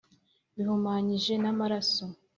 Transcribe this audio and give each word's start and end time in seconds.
bihumanyije 0.55 1.33
n’amaraso, 1.43 2.05